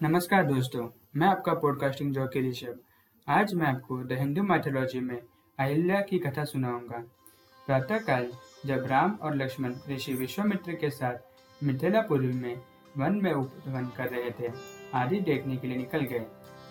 [0.00, 2.78] नमस्कार दोस्तों, मैं आपका पॉडकास्टिंग जॉकी ऋषभ
[3.28, 6.98] आज मैं आपको द हिंदू माइथोलॉजी में अहिल्या की कथा सुनाऊँगा।
[7.58, 8.28] प्रातःकाल,
[8.66, 12.60] जब राम और लक्ष्मण ऋषि विश्वामित्र के साथ मिथिलापुरी में
[12.96, 14.52] वन में उपवन कर रहे थे,
[14.94, 16.24] आदि देखने के लिए निकल गए।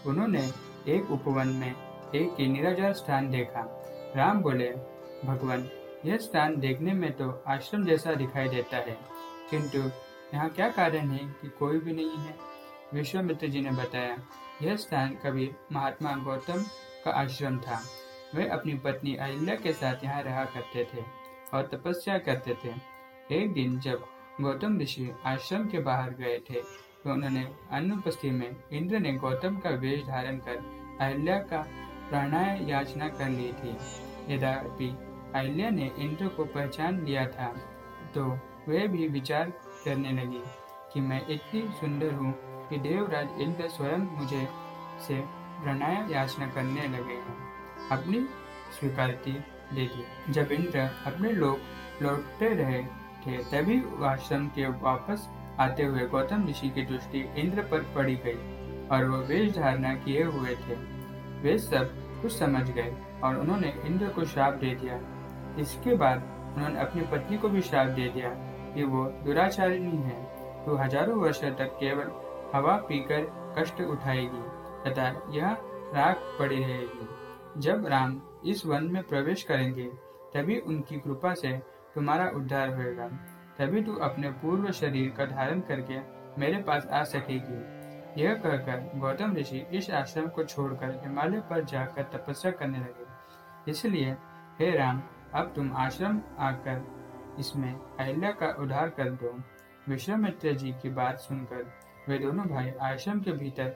[0.05, 0.48] उन्होंने
[0.88, 1.71] एक उपवन में
[2.16, 3.68] एक निराजार स्थान देखा।
[4.16, 4.71] राम बोले,
[5.26, 5.70] भगवान,
[6.05, 8.98] यह स्थान देखने में तो आश्रम जैसा दिखाई देता है,
[9.52, 9.89] किंतु
[10.34, 12.54] यहाँ क्या कारण है कि कोई भी नहीं है?
[12.93, 14.18] विश्वामित्र जी ने बताया,
[14.61, 16.64] यह स्थान कभी महात्मा गौतम
[17.05, 17.82] का आश्रम था।
[18.36, 21.04] वे अपनी पत्नी अहिल्या के साथ यहाँ रहा करते थे
[21.54, 22.74] और तपस्या करते थे।
[23.36, 24.04] एक दिन जब
[24.41, 26.61] गौतम ऋषि आश्रम के बाहर गए थे
[27.04, 30.57] तो उन्होंने अनुपस्थिति में इंद्र ने गौतम का वेश धारण कर
[31.02, 31.61] अहिल्या का
[32.09, 33.77] प्राणाय याचना कर ली थी।
[34.30, 34.89] यद्यपि
[35.36, 37.47] अहिल्या ने इंद्र को पहचान लिया था
[38.16, 38.25] तो
[38.67, 39.49] वे भी विचार
[39.86, 40.41] करने लगी
[40.94, 42.33] कि मैं इतनी सुंदर हूँ
[42.69, 44.47] कि देवराज इंद्र स्वयं मुझे
[45.08, 45.19] से
[45.61, 47.17] प्रणय याचना करने लगे।
[47.91, 48.19] अपनी
[48.80, 49.31] स्वीकृति
[49.73, 51.58] दे दी। जब इंद्र अपने लोग
[52.02, 52.81] लौटते रहे
[53.25, 58.88] थे, तभी आश्रम के वापस आते हुए गौतम ऋषि की दृष्टि इंद्र पर पड़ी गई
[58.88, 60.75] और वो वेश धारणा किए हुए थे।
[61.41, 62.93] वे सब कुछ समझ गए
[63.23, 64.99] और उन्होंने इंद्र को श्राप दे दिया।
[65.59, 66.23] इसके बाद
[66.55, 68.30] उन्होंने अपनी पत्नी को भी श्राप दे दिया
[68.75, 70.23] कि वो दुराचारिणी है।
[70.66, 72.11] तो हज़ारों वर्ष तक केवल
[72.53, 74.41] हवा पीकर कष्ट उठाएगी,
[74.85, 75.57] तथा यह
[75.93, 77.07] राख पड़ी रहेगी।
[77.61, 79.85] जब राम इस वन में प्रवेश करेंगे,
[80.33, 81.61] तभी उनकी कृपा से
[81.95, 83.07] तुम्हारा उद्धार होगा
[83.59, 85.99] तभी तू अपने पूर्व शरीर का धारण करके
[86.41, 87.75] मेरे पास आ सकेगी।
[88.21, 94.11] यह कहकर गौतम ऋषि इस आश्रम को छोड़कर हिमालय पर जाकर तपस्या करने लगे। इसलिए,
[94.59, 95.02] हे राम,
[95.33, 96.83] अब तुम आश्रम आकर
[97.39, 99.39] इसमें अहिल्या का उद्धार कर दो।
[99.89, 101.63] विश्वामित्र जी की बात सुनकर
[102.09, 103.73] वे दोनों भाई आश्रम के भीतर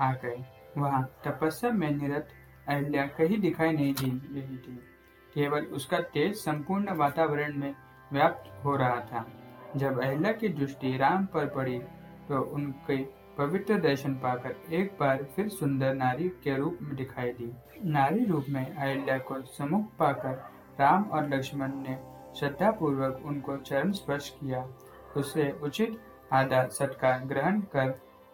[0.00, 0.44] आ गए
[0.76, 2.28] वहाँ तपस्या में निरत
[2.68, 4.78] अहिल्या कहीं दिखाई नहीं दी रही थी
[5.34, 7.74] केवल उसका तेज संपूर्ण वातावरण में
[8.12, 9.24] व्याप्त हो रहा था।
[9.76, 11.78] जब अहिल्या की दृष्टि राम पर पड़ी
[12.28, 12.96] तो उनके
[13.36, 17.50] पवित्र दर्शन पाकर एक बार फिर सुंदर नारी के रूप में दिखाई दी।
[17.90, 20.34] नारी रूप में अहल्या को सम्मुख पाकर
[20.80, 21.96] राम और लक्ष्मण ने
[22.38, 24.66] श्रद्धा पूर्वक उनको चरण स्पर्श किया।
[25.16, 25.98] उससे उचित
[26.32, 27.88] आदर सत्कार ग्रहण कर,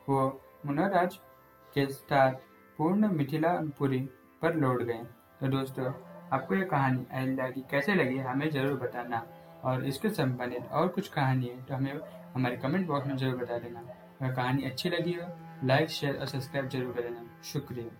[0.08, 1.18] वो मुनराज
[1.76, 2.32] के साथ
[2.78, 3.98] पूर्ण मिथिलापुरी
[4.42, 5.02] पर लौट गए।
[5.40, 5.92] तो दोस्तों,
[6.32, 9.26] आपको ये कहानी अहिल्या की कैसे लगी हमें ज़रूर बताना।
[9.64, 12.00] और इसके संबंधित और कुछ कहानी है तो हमें
[12.34, 13.80] हमारे कमेंट बॉक्स में ज़रूर बता देना।
[14.20, 15.26] अगर कहानी अच्छी लगी हो
[15.66, 17.90] लाइक शेयर और सब्सक्राइब ज़रूर कर देना। शुक्रिया।